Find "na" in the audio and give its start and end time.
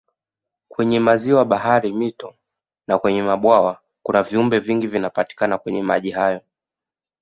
2.87-2.99